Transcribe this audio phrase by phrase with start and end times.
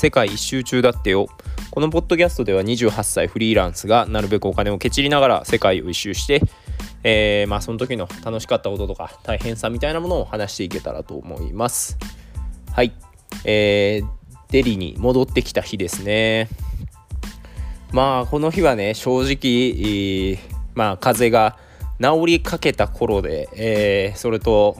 [0.00, 1.28] 世界一周中だってよ。
[1.70, 6.40] このポッドキャストでは28歳フリーランスがなるべくお金をケチりながら世界を一周して、
[7.04, 11.98] えー、まあその時の楽しかったこととか大変さみたいなものを話していけたらと思います。
[12.72, 12.94] はい。
[13.44, 14.08] えー、
[14.48, 16.48] デリに戻ってきた日ですね。
[17.92, 20.38] まあこの日はね正直、
[20.74, 21.58] まあ風が
[22.00, 24.78] 治りかけた頃で、えー、それと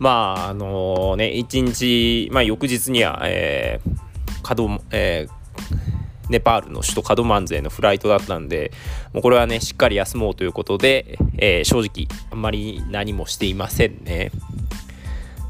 [0.00, 4.00] まああのね一日、まあ、翌日には、えー
[4.42, 8.72] カドえー、ネパールの首都カドマンズへのフライトだったんで
[9.12, 14.32] もうこれはねしっかり休もうということで、えー、正直あんまり何もしていませんね。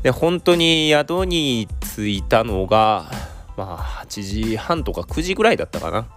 [0.02, 3.10] で本当に宿に着いたのが
[3.56, 6.08] まあ8時半とか9時ぐらいだったかな。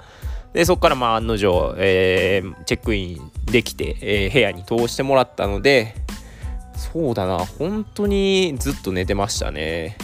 [0.53, 5.95] でそこからまあ案の定、えー、チェックインできて、えー、部屋に通してもらったので
[6.75, 9.97] そうだな本当にずっと寝てましたね。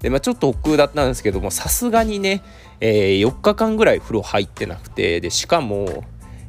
[0.00, 2.42] で、まあ、ちょっと億劫だったんですけどもさすがにね、
[2.80, 6.04] えー、4日間ぐらい風呂入ってなくてでしかも、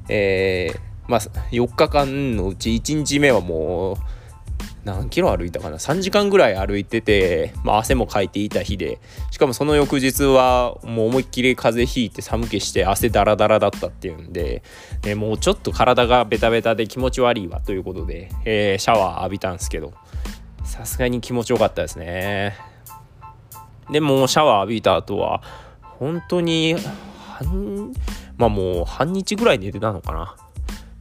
[0.07, 1.19] えー、まあ、
[1.51, 3.95] 4日間のうち1日目はもう
[4.83, 8.99] 何キロ歩いたかな？3時間ぐらい歩いてて、まあ、汗もかいていた日で
[9.31, 14.63] しかもその翌日はもう思いっきり風邪ひいて寒気して汗だらだらだったっていうんで、
[15.03, 19.93] ね、もうちょっと体がベタベタで気持ち悪いわということで、えー、シャワー浴びたんですけど。
[20.69, 22.55] さすがに気持ちよかったですね。
[23.91, 25.41] でもシャワー浴びた後は
[25.81, 26.75] 本当に
[27.15, 27.91] 半
[28.37, 30.35] まあもう半日ぐらい寝てたのかな？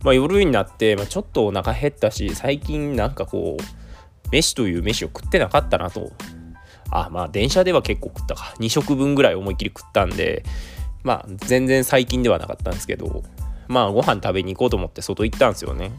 [0.02, 6.12] まあ、夜になって、まあ、ちょっとお腹減ったし最近なんかこう飯という飯を食ってなかったなと。
[6.90, 8.54] あまあ電車では結構食ったか。
[8.58, 10.42] 2食分ぐらい思いっきり食ったんで
[11.02, 13.22] まあ全然最近ではなかったんですけど
[13.66, 15.92] まあご飯食べに行こうと思って外行ったんですよね。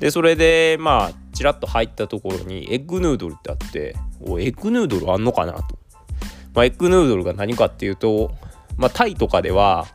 [0.00, 5.62] でそれでまあちらっと入ったところにエッグヌードルってあっておエッグヌードルあんのかなと、
[6.54, 8.32] まあ、エッグヌードルが何かっていうと
[8.76, 9.86] まあタイとかでは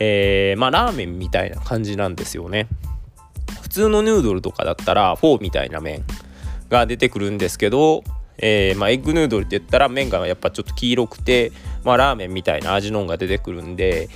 [0.00, 2.68] えー、まあラーメンみたいな感じなんですよね。
[3.62, 6.04] 普通のヌードルとかだったらフォーみたいな麺
[6.68, 8.02] が出てくるんですけど、
[8.38, 11.52] えー、まあ、エッグヌードルって言ったら麺がやっぱちょっと黄色くて、
[11.84, 14.08] まあ、ラーメンみたいな味のが出てくるんで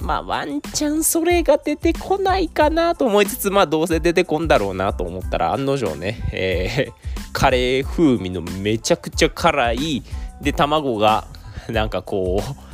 [0.00, 6.92] まあワンチャンそれが出てこないかなと思いつつまあどうせ出てこんだろうなと思ったら案の定ね、えー、
[7.32, 10.02] カレー風味のめちゃくちゃ辛い
[10.40, 11.26] で卵が
[11.68, 12.69] なんかこう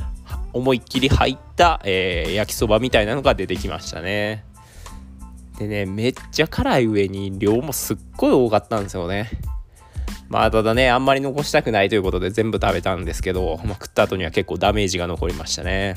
[0.56, 4.44] 思いっきり入った、えー、焼きそばみたいなのが出てきましたね。
[5.59, 9.31] でねめっちゃ辛い上に量もすっごい多かったんですよね。
[10.28, 15.95] まあただねあんまり残したくないということで全部食べたんですけど、まあ、食った後には結構ダメージが残りましたね。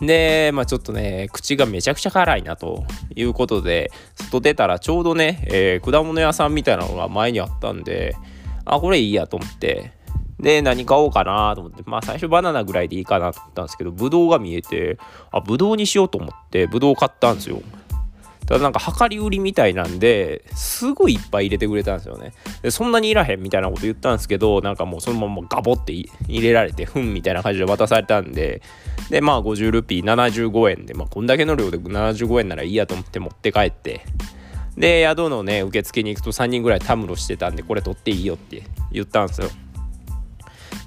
[0.00, 2.84] で、まあちょっとね、口がめちゃくちゃ辛いなと
[3.14, 8.16] いうことで、外出たらちょうどね、えー、果物屋さんみたいなのが前にあったんで、
[8.64, 9.92] あ、これいいやと思って、
[10.44, 14.98] で、何買おうかなと思って、まあ最初バナナぐらいでいいかなと思ったんですけど、ブドウが見えて、
[15.32, 17.62] あ、ブドウにしようと思って、ブドウ買ったんですよ。
[18.46, 22.34] ただなんか量り売りみたいなんですごいいっぱい入れてくれたんですよね。
[22.60, 26.10] でそんなにいらへんみたいなこと言ったんですけどなんかもうそのままガボって入
[26.42, 28.60] れられてふんみたいな感じで渡されたんで
[29.08, 34.02] でまあ50ルピー75円でまあこんだけの量で75円ならいいやと思って持って帰って。
[34.76, 39.48] で宿のね受付に行くと3人ぐらいたむろしてたんでこれ取っていいよって言ったんですよ。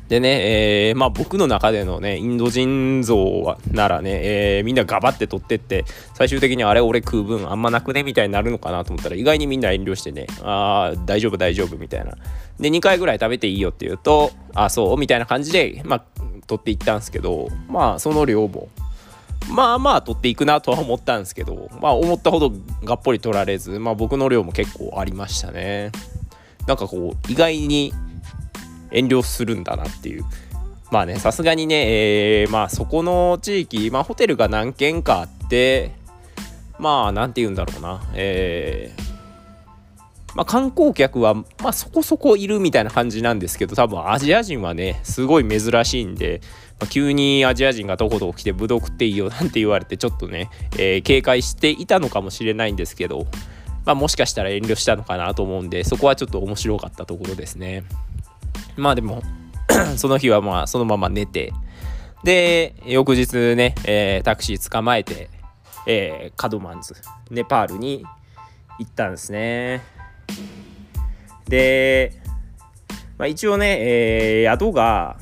[0.10, 12.14] でね、えー、まあ僕の中でのね、インド人像ならね、えー、みんなガバって取ってって、最終的にあれ俺食う分あんまなくねみたいになるのかなと思ったら、意外にみんな遠慮してね、ああ、大丈夫大丈夫みたいな。
[12.60, 16.04] で、2回ぐらい食べていいよって言うと、あそうみたいな感じで、まあ、
[16.48, 18.70] 取っていったんですけど、まあその量も、
[19.52, 22.54] まあまあ取っていくなとは思ったんですけど、まあ思ったほど
[22.86, 25.92] がっぽり取られず、まあ僕の量も結構ありましたね。
[26.66, 27.94] なんかこう、意外に
[28.92, 30.26] 遠慮するんだなっていう
[30.92, 35.92] まあねさすがにね、えー、まあそこの地域、まあ、ホテルが何軒かあって
[36.80, 39.08] まあ何て言うんだろうなえー
[40.38, 46.42] まあ、観光客は、まあ、そこそこいるみたいな感じなんですけど多分アジア人はねすごい珍しいんで、
[46.80, 53.26] まあ、急にアジア人がどこどこ来てブドウ食っていいよなんて言われてちょっとね、えー、警戒していたのかもしれないんですけど、
[53.84, 57.84] まあ、もしかしたら遠慮したのかなと思うんでそこはちょっと面白かったところですね。
[58.78, 59.22] まあでも
[59.98, 61.54] その日はまあそのまま寝て
[62.24, 65.30] で翌日ね、えー、タクシー捕まえて、
[65.86, 66.96] えー、カドマンズ
[67.30, 68.06] ネパールに
[68.80, 69.82] 行ったんですね。
[71.48, 72.14] で、
[73.18, 75.18] まあ、一応ね、えー、宿が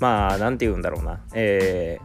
[0.00, 1.98] まあなんて言うんだろうなえ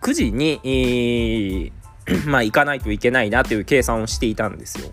[0.00, 1.72] ー、9時に、
[2.26, 4.92] まあ行かないといけないなという計算をしていたんですよ。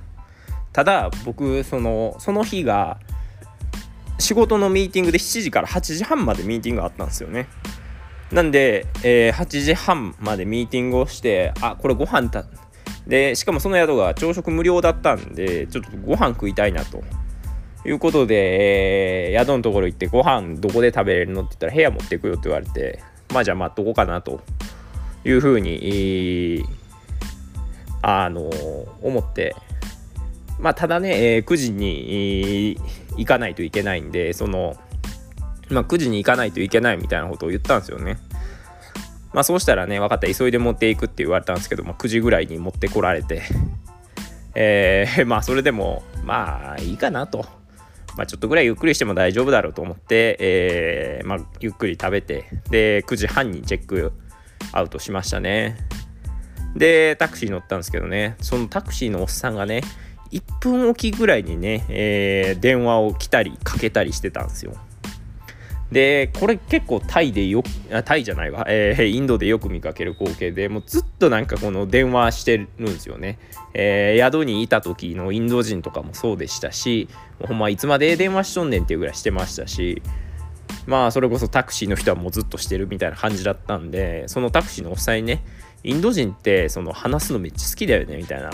[0.75, 2.99] ただ僕そのその日が
[4.19, 7.47] 仕事のミーティングで7時から8時半までミーティングがあったんですよね。
[8.29, 12.43] なんで、えー、8時半までミーティングをしてあこれご飯た
[13.07, 17.01] でしかもその宿が朝食無料だったんでちょっとご飯食いたいなと。
[17.87, 23.01] いうことで、えー、宿のところ行ってご飯どこで食べれるのって言ったら部屋持ってくよって言われて
[23.31, 24.41] まあじゃあ待っとこうかなと。
[25.25, 26.63] いうふうに、
[28.03, 28.51] あの
[29.01, 29.55] 思って
[30.59, 32.79] まあただね、えー、9時に、
[33.17, 34.75] 行かないといけないんでその
[35.69, 38.17] まあ、9時に行かないといけないみたいなことを言ったんですよね。
[39.33, 43.41] まあそうしたらね分かった急いで持っていくって言われたんですけど、まあ、9時ぐらいに持ってこられて
[44.53, 47.45] えー、 まあそれでもまあいいかなと。
[48.17, 54.13] まあ、ちょっとぐらいゆっくりしても大丈夫だろうと思って、えーまあ、ゆっくり食べてで9時半にチェック
[54.71, 55.75] アウトしましたね
[56.77, 59.81] でタクシー乗ったんですけどねそのタクシーのおっさんがね
[60.31, 64.73] 1分おきぐらいにね、えー、電話を来たりかけたりしてたんですよ。
[65.91, 67.63] でこれ結構タイでよ
[68.05, 73.37] タイじゃないわ、えー、インドでよく見かける光景でもうずっとなんかこの電話してるんですよね、
[73.73, 77.07] えー、宿にいた時のインド人とかもそうでしたし
[77.39, 80.01] ほんまいつまで電話しとんねんっていうぐらいしてましたし
[80.87, 85.43] まあそれこそタクシーの人はもうずっとしてるみたいな感じだったんでそのタクシーのおっさんにね
[85.83, 88.49] インド人ってその話すのめっちゃ好きだよねみたいな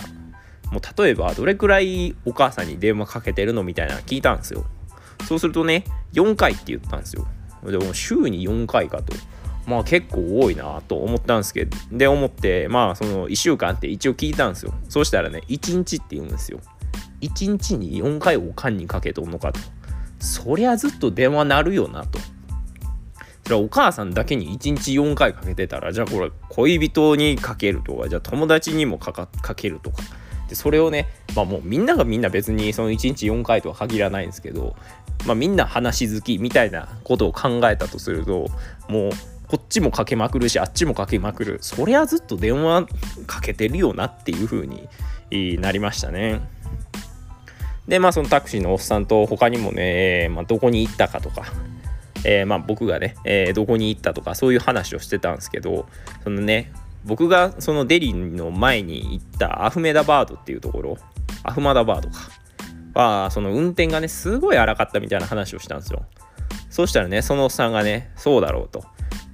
[0.71, 4.65] もう例えばどれくらいお母さんに電話かけてるのみたいなの聞いたんですよ
[5.25, 7.27] そうするとね、4回って言ったんですよ。
[7.63, 9.13] でも週に4回かと。
[9.67, 14.73] まあ結構多いなと思ったんですけど、で思って、まあその1週間って一応聞いたんですよ。
[14.89, 16.59] そうしたらね、1日って言うんですよ。
[17.21, 19.59] 1日に4回おかんにかけとんのかと。
[20.19, 22.19] そりゃずっと電話鳴るよなと。
[23.43, 30.01] それはお母さんだけに1日4回かけてたら、じゃあこれ恋人にかけるとか、じゃあ友達にもかけるとか。
[30.51, 34.75] でそれをね、まあもうみんながみんな別にその1日4回とは限らないんですけど、
[35.25, 38.47] まあ、みんな話好きみたいなことを考えたとすると
[38.89, 39.11] もう
[39.47, 42.85] こっちもかけまくるしあっちもかけまくるそりゃずっと電話
[43.27, 44.89] かけてるよなっていう風に
[45.61, 46.41] なりましたね。
[47.87, 51.45] でまあそのタクシーのおっさんと他にもね、まあ、どこに行ったかとか、
[52.25, 55.87] えー、まあ僕がね、えー、どこに行ったとかそういう話をしてたんですけど
[56.25, 56.73] そのね
[57.05, 60.97] 僕がそのデリーの前に行ったアフメダバードっていうところ
[61.43, 62.29] アフマダバードか。
[62.93, 66.05] はその運転がねすごい荒かったみたいな話をしたんですよ。
[66.69, 68.83] そうしたらねそのおっさんがねそうだろうと。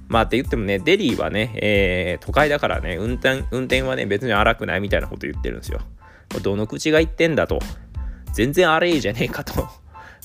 [0.06, 5.80] まあって言ってもねデリーはね、えー、都会だからね運転運転はね別に荒くないみたいなこと言ってるんですよ。
[6.42, 7.58] どの口が言ってんだと。
[8.32, 9.68] 全然荒いじゃねえかと。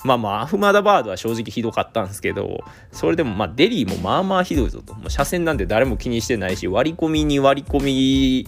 [0.04, 4.94] まあまあアフマダバードは正直ひどかったんですけどそれでもまあデリーもまあまあひどいぞと。
[4.96, 8.48] もう車線なんて誰も気にしてないし割り込みに割り込み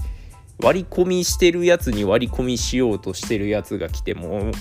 [0.61, 4.51] 割り込みしてるやつに割り込みしようとしてるやつが来ても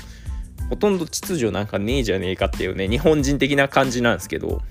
[0.71, 4.63] ほとんど秩序なんかねえじゃねえかっていうね日本人的な感じなんですけど。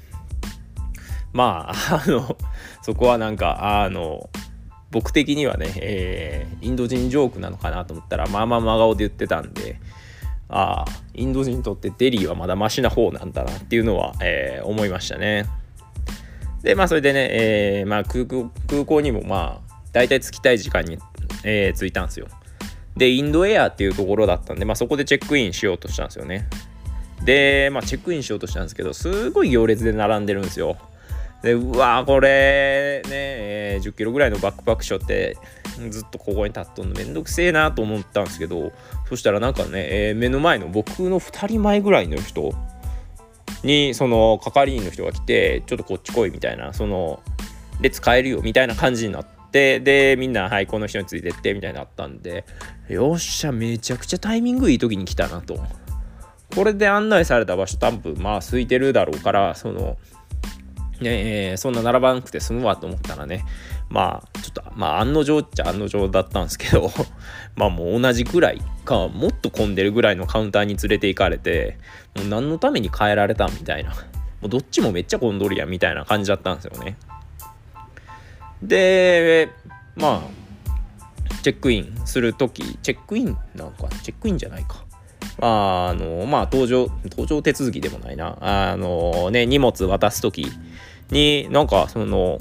[1.34, 2.38] まああの
[2.84, 4.30] そこはなんかあの
[4.92, 9.80] 僕的にはね、えー、インド人ジョークなのかなと思ったらまあまあ真顔で言ってたんで
[10.56, 15.46] ああインド人にとってデリーはまだマシな方なんだなっていうのは、えー、思いましたね。
[16.62, 20.98] でまあそれでね、えーまあ、空港にもまあ大体着きたい時間に、
[21.44, 22.28] えー、着いたんですよ。
[22.98, 26.48] で、インドエアっていうところだったんで、まあ、そこでチェックインしようとしたんですよね。
[27.24, 30.78] で、まあ、チェックインしようとしたんですけど、すごい行列で並んでるんですよ。
[31.42, 35.38] で、うわこれね、え、10キロぐらいのバックパックショって、
[35.90, 38.72] ずっとここに立っとんのめんどくせえなと思ったんですけど、
[39.10, 42.54] そしたらなんかね、えー、目の前の僕の2人前ぐらいの人
[43.64, 47.22] に、その係員の人が来て、ちょっとこっち来いみたいな、その、
[47.82, 52.44] 列変えるよみたいな感じになって、でみんなはいこの人についてってみたいになったんで
[52.90, 55.60] よっしゃめちゃくちゃタイミングいい時に来たなと。
[56.56, 59.98] これで案内された場所多分まあ空いてるだろうからその
[61.04, 63.46] ねえー、そんな並ばなくて済むわと思ったらね
[63.90, 66.92] まあちょっとまあ案の定っちゃ案の定だったんですけど
[67.56, 71.78] まあもう同じぐらいかもっと混んでるぐらいのカウンターに連れて行かれて
[72.16, 73.94] もう何のために変えられたみたいな。
[74.44, 76.98] もうどっちもめっちゃ混んどるやんみたいな感じだったんですよね。
[78.62, 79.50] で
[79.96, 84.84] まあチェックインする時チェックインなのかチェックインじゃないか。
[85.40, 88.38] ああのまあ搭乗搭乗手続きでもないな。
[88.42, 90.52] あのね荷物渡す時
[91.14, 92.40] になんかその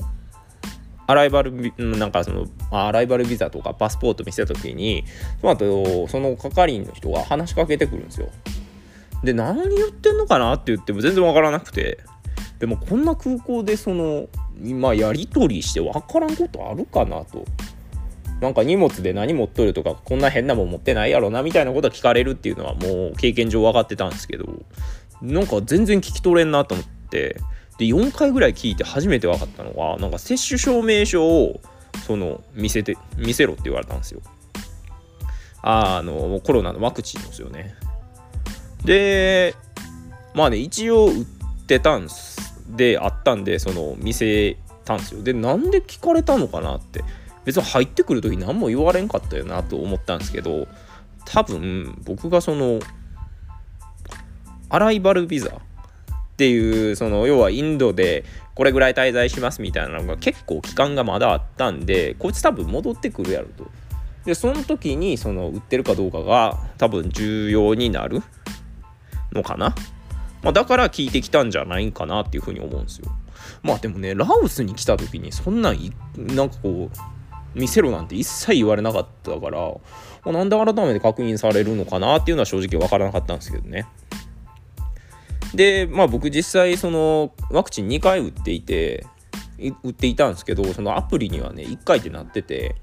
[1.06, 5.04] アライバルなんかそのアライバルビザとかパスポート見せた時に
[5.40, 8.28] その後その係員の人が話しかけてくるんですよ。
[9.22, 11.98] で何言ってんのかなって言っても全然わからなくて。
[12.58, 14.28] でもこんな空港でその
[14.62, 17.44] 今やり取りして分からんことあるかなと。
[18.40, 24.46] なんか荷物で何持っとるとかこんな変なもん持ってないやろなみたいなことは聞かれるっていうのはもう経験上分かってたんですけど
[25.22, 27.40] なんか全然聞き取れんなと思って。
[27.82, 31.60] で4回ぐらい聞いて初めて分かったのがなんか接種証明書を
[32.06, 34.20] その見せて見せろって言われたんですよ。
[35.62, 37.74] ああのコロナのワクチンですよね。
[38.84, 39.56] で
[40.34, 41.24] まあね一応売っ
[41.66, 45.22] てたんすであったんでその見せたんですよ。
[45.24, 47.02] でなんで聞かれたのかなって
[47.44, 50.68] 別に入ってくる時何も言われんかったよなと思ったんですけど
[51.24, 52.78] 多分僕がその
[54.68, 55.50] アライバルビザ
[56.42, 58.24] っていうその要はインドで
[58.56, 63.70] これぐらい滞在しますみたいなのが結構期間がまだあったんでこいつ多分戻ってくるやろと。
[64.24, 68.22] でその時にその売ってるかどうかが多分重要になる
[69.32, 69.72] のかな、
[70.42, 73.06] まあ、だから聞いてきたんじゃないかなっていうふうに思うんですよ。
[73.62, 79.72] まあでもねラオスに来た時にそんなんなんかこう見せろなんて一切言われなかったから、
[80.24, 83.86] ま、なんで改めて確認されるのかなっていうのは正直分からなかったんですけどね。
[85.54, 89.06] でまあ僕実際そのワクチン2回打っていて
[89.82, 92.76] 打っていたんですけどそのアプリにはね1回ってなってて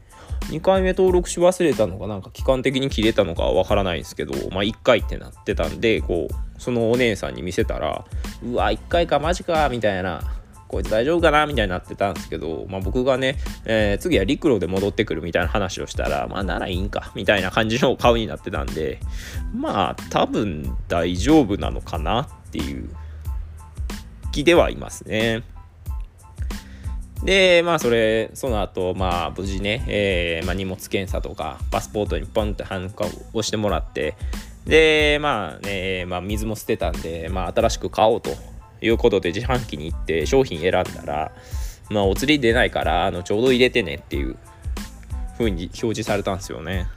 [0.47, 8.05] 2回目登録し忘れたのかなんか期間的に切れたのかわからないんですけど、まあ、1回ってなってたんでこうそのお姉さんに見せたら
[8.43, 10.21] うわ1回かマジかみたいな
[10.69, 18.99] こいつ大丈夫かなみたいになってたんですけど、まあ、僕がね、えー、次は陸路で戻ってくるみたいな話をしたらまあならいいんかみたいな感じの顔になってたんで
[19.53, 22.87] まあ多分大丈夫なのかなっていう
[24.31, 25.43] 気ではいますね。
[27.23, 34.15] で、まあ、それ、その後、まあ、無事ね、えー、まあ、荷物検査とか、パスポートにポンってハンコを押してもらって、
[34.65, 38.31] で、まあね、まあ、水も捨てたんで、まあ、新しく買おうと
[38.81, 41.31] いうことで、自販機に行って商品選んだら、
[41.89, 44.37] まあ、お釣り出ないから、あの、ちょうど入れてねっていう
[45.37, 46.87] 風に表示されたんですよね。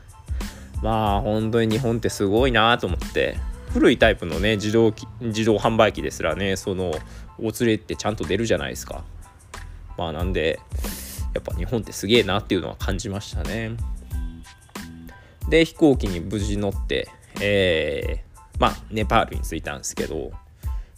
[0.82, 3.36] まあ、本当に日本ってすごいなと思って、
[3.72, 6.92] 古いタイプのね自動自動販売機ですらねその
[7.38, 9.02] お釣りってちゃんと出るじゃないですか
[9.96, 10.60] まあなんで
[11.34, 13.70] やっぱ日本ってすげえなっていうのは感じましたね
[15.48, 17.08] で飛行機に無事乗って
[17.40, 20.32] えー、まあネパールに着いたんですけど、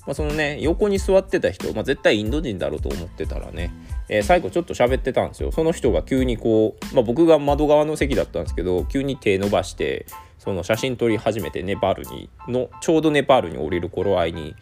[0.06, 3.72] まあ、そのね横に座ってた人、まあ、絶対インド人だろうと思ってたらね、
[4.08, 5.50] えー、最後ちょっと喋ってたんですよ。
[5.50, 10.06] その人が急にこう、まあ、僕が窓側の席だったんですけど急に手伸ばして
[10.38, 14.54] その写真撮り始めてネパールにのちょうどネパールに降りる頃合いに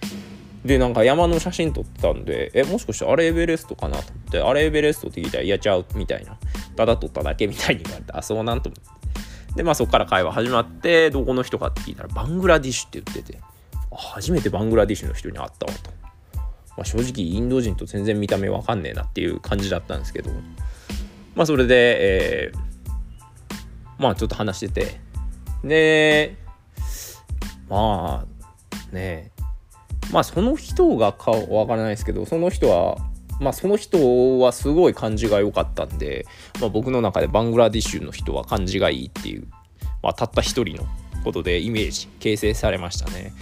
[0.64, 6.38] でなんか山の写真撮ってたんでえもしかしてあれエベレストかなと思ってあれエベレストって聞いたらいやちゃうみたいな。
[6.76, 9.56] ただ撮っただけみたいに言われてあそうなんと思って。
[9.56, 13.51] でまあそこから会話始まってどこの人かって聞いたらバングラディッシュって言ってて。
[13.96, 15.90] 初めてバングラディッシュの人に会ったわと、
[16.34, 16.42] ま
[16.78, 20.30] あ、正直インド人と全然見た目わかんねえなっていう感じだったんですけど。
[21.34, 25.00] まあそれで、えー、まあちょっと話してて。
[25.64, 26.36] で
[27.68, 29.30] まあね
[30.12, 32.96] まあその人が顔わからないですけどその人は
[33.40, 36.26] まあその人はすごい感じが良かったんで、
[36.60, 39.46] まあ、僕の中でバングラディッシュの人は感じがいいっていう、
[40.02, 40.86] まあ、たった一人の
[41.24, 43.32] ことでイメージ形成されましたね。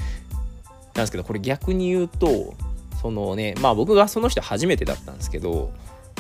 [1.01, 2.55] なんですけどこれ逆に言うと
[3.01, 5.73] そのねまあ僕がその人初めてだったんですけど、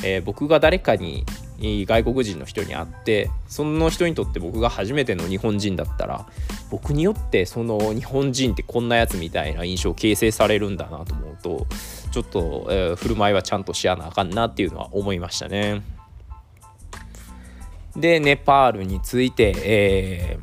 [0.02, 1.25] えー、僕が誰かに
[1.60, 6.26] 外国人の人に会ってその人にとって僕が初めての日本人だったら
[6.70, 11.66] 僕によってその日本人ってこんなやつみたいな印象形成されるんだなと思うと
[12.10, 15.82] ちょっと、えー、振る舞いはちゃんとしやなあかんなっていうのは思いましたね。
[17.96, 20.38] でネパールについて、え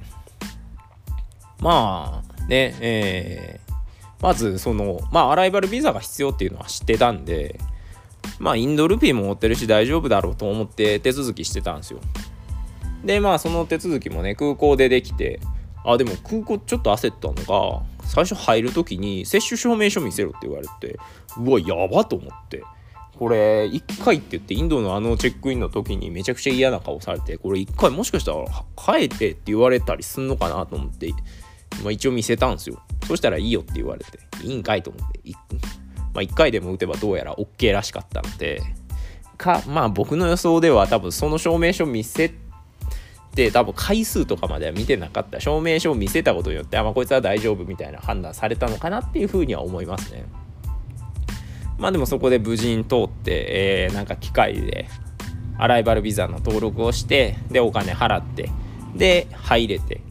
[1.60, 3.67] ー、まあねえー、
[4.22, 7.60] まずそのまあアライバルビザが必要っていうのは知ってたんで
[8.40, 12.00] まあインドルピーも持ってるし大丈夫だろうと思って手続きしてたんですよ。
[13.04, 15.40] でまあその手続きもね空港でできて
[15.86, 21.00] あでも空港ちょっと焦ったのが最初入る時に接種証明書見せろって言われて
[21.38, 22.64] うわやばと思って。
[23.18, 28.46] これ1回って言ってインドのあのチェックインの時にめちゃくちゃ嫌な顔されてこれ1回もしかしたら
[28.80, 31.12] 変えてって言われたりすんのかなと思って、
[31.84, 32.80] まあ、一応見せたんですよ。
[33.06, 35.18] そしたらいいよって言われていいんかいと思って
[36.18, 38.64] まあ、1回でも打てばどうやら OK らしかったので
[39.38, 42.34] かまあ僕の予想では多分その証明書見せ
[43.36, 50.26] て多分回数とかまでは見てなかった証明書を見せたことによってあ、まあ、こいつは大丈夫みたいな判断されたのかなっていうふうには思いますね。
[51.78, 54.88] まあでもそこで無事に通って、えー、なんか機械で
[55.60, 58.50] アライバルビザの登録をしてでお金払って
[58.96, 60.02] で入れて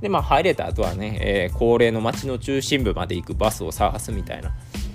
[0.00, 4.52] でまあ入れた後はね、えー、恒例の街の中心部まで行くバスを探すみたいな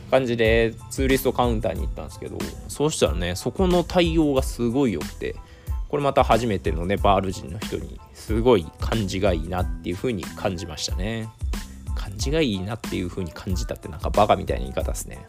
[0.09, 5.35] 感じでツーリストカウンターに行ったんですけどそうしたらねそこの対応がすごい良くて
[5.89, 11.29] これまた初めてのネパール人の人にすごい感じがいいなっていう風に感じましたね。
[11.95, 15.27] 感じがいいなっていう風に感じたってなんかバカみたいな言い方ですね。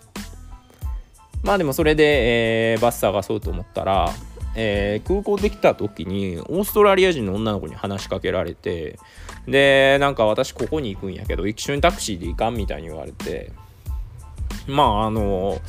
[1.42, 4.10] まあでもそれで、えー、バス探そうと思ったら、
[4.56, 8.98] えー、空港できた時にオーストラリア人の女の子に話しかけられて
[9.46, 13.52] でなんか私ここに行くんやけど一緒にタクシーで行かんみたいに言われて
[14.66, 15.60] まああの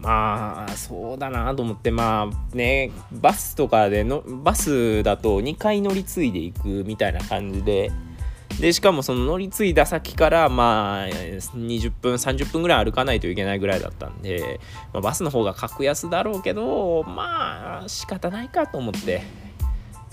[0.00, 7.92] まあそうだなと思ってまあねバスとかでのバスだと2回乗り継いでいくみたいな感じで
[8.60, 14.60] でしかもその乗り継いだ先からまあ20分30分ぐらい歩かないといけないぐらいだったんで、
[14.92, 19.49] まあ、バスの方が格安だろうけどまあ仕方ないかと思って。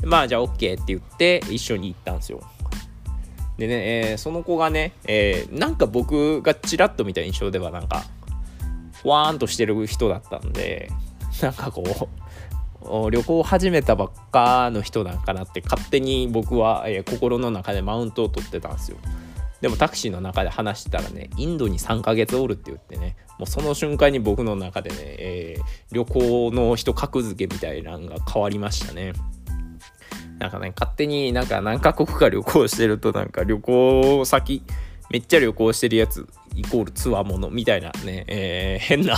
[0.04, 2.42] まあじゃあ OK って言って一緒に行ったんですよ。
[3.58, 8.04] でね、えー、その子がね、えー、なんか僕がちらっと見た印象ではなんか
[9.01, 10.92] ふわーんとしてる人だったんで
[11.42, 12.10] なんかこ
[12.84, 18.98] う旅行を始めたばっかの人なんかなって勝手に僕は、えー、心の中でマウントを取ってたんですよ。
[19.60, 29.13] でもタクシーの中で話してたらねインドに3ヶ月おるって言ってねもうその瞬間に僕の中でね、えー、旅行の人格付けみたいなのが変わりましたね。
[30.39, 34.63] なんかね勝手になんか何カ国か旅行してるとなんか旅行先
[35.10, 39.15] めっちゃ旅行してるやつイコールつわものみたいなね、えー、変な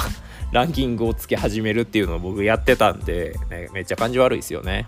[0.52, 4.88] ランキングをつけ始めるっていうのを僕やってたんで、ね、めっちゃ感じ悪いですよね。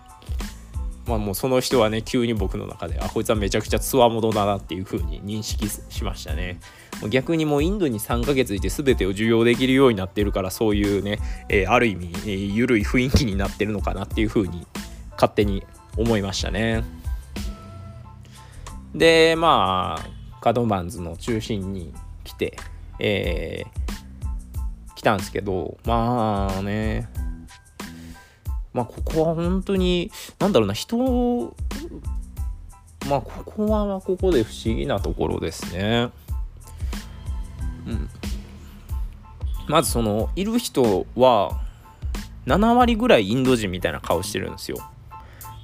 [1.07, 6.59] まあもうその人はね急に僕の中であこいつはめちゃくちゃつわものだなっていう風に認識しましたね。
[7.01, 11.19] もう逆にもうインドに3ヶ月いて全てを受容できるようになってるからそういうね、
[11.49, 14.67] えー、ある意味、えー、緩い雰囲気になってるのかなっていう風に
[15.13, 15.63] 勝手に
[15.97, 16.83] 思いましたね。
[18.93, 20.09] でまあ
[20.41, 21.93] カドマンズの中心に
[22.23, 22.57] 来て、
[22.99, 27.09] えー、来たんですけどまあね
[28.73, 31.55] まあここは本当になんだろうな人
[33.09, 36.09] まあここはここで不思議なところですね。
[37.87, 38.09] うん、
[39.67, 41.59] まずそのいる人は
[42.45, 44.77] 7割ぐらいインド人みたいな顔してるんですよ。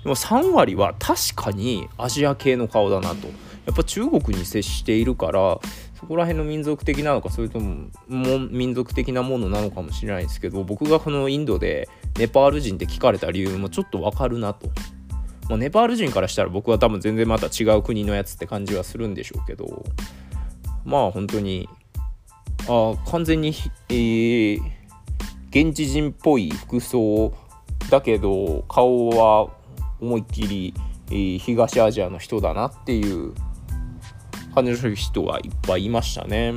[0.08, 3.28] も3割は確かにアジア系の顔だなと。
[3.68, 5.60] やっぱ中国に接しているから
[6.00, 14.70] そこら辺の民族的なのかそれともも民族的なものなのかもしれないですけど僕がこのインドでネパール人って聞かれた理由もちょっとわかるなと。
[15.50, 19.86] まあ、ネパール人からしたら僕は多分全然また違う国のやつって感じはするんでしょうけど
[20.84, 21.70] まあ本当に
[22.68, 23.54] あ完全に、
[23.90, 24.60] えー、
[25.50, 27.34] 現地人っぽい服装
[27.90, 29.50] だけど顔は
[30.00, 30.74] 思いっきり、
[31.10, 33.34] えー、東アジアの人だなっていう
[34.54, 36.54] 感じる人はいっぱいいましたね。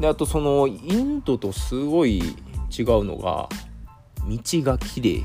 [0.00, 3.48] であとそのインドとすごい違うのが
[4.26, 5.24] 道が綺麗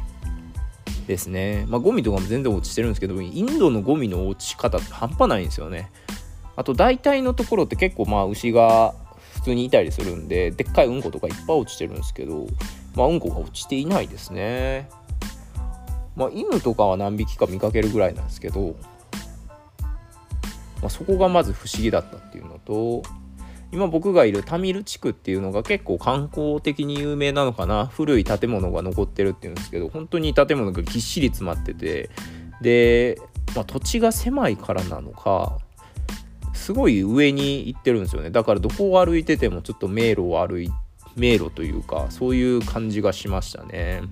[1.07, 1.65] ですね。
[1.67, 5.91] まあゴミとかも全然落ちてるんですけどインドのゴミの落ち方って半端ないんですよね。
[6.55, 8.93] あと大体のところって結構まあ牛が
[9.35, 12.47] 普通にいたりするんででっかいうんことかいっぱい落ちてるんですけど
[12.95, 14.89] まあうんこが落ちていないですね。
[16.17, 18.75] まあ犬とかは何匹か見かけるぐらいなんですけど
[20.81, 23.03] まあ、そこがまず不思議だったっていうのと
[23.71, 27.85] 今僕がいるタミル地区っていうのが結構観光的に有名なのかな。
[27.85, 32.09] 古い建物が残ってるっていうんですけど本当に建物がぎっしり詰まってて
[32.61, 33.19] で、
[33.55, 35.57] まあ、土地が狭いからなのか
[36.53, 38.29] すごい上に行ってるんですよね。
[38.29, 40.71] だからどこを歩いててもちょっと迷路を歩い
[41.17, 44.03] 迷路というかそういう感じがしましたね。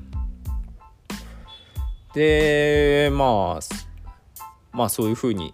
[2.15, 5.53] でまあまあそういう風に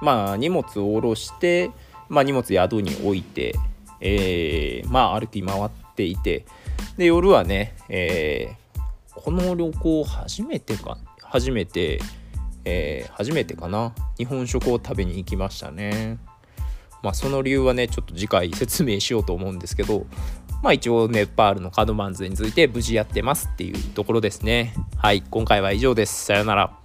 [0.00, 1.70] まあ、荷物を下ろして、
[2.08, 3.54] まあ、荷物宿に置いて、
[4.00, 6.46] えー、まあ、歩き回っていて
[6.96, 12.00] で夜はね、えー、この旅行初めてか初めて、
[12.64, 16.18] えー、初めてかな日本食を食べに行きましたね。
[17.02, 20.04] まあ、その理由はねちょっと次回説明しようと思うんですけど
[20.62, 24.74] まあ一応ネパールのカドマンズについて無事やってますっていうところですね。
[24.96, 26.26] はい、今回は以上です。
[26.26, 26.79] さよなら。